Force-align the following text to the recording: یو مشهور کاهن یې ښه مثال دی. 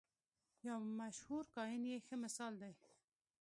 یو 0.67 0.79
مشهور 0.99 1.43
کاهن 1.55 1.83
یې 1.91 1.97
ښه 2.05 2.15
مثال 2.23 2.53
دی. 2.61 2.73